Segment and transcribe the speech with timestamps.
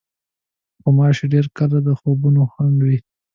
[0.81, 2.97] غوماشې ډېر کله د خوبونو خنډ وي.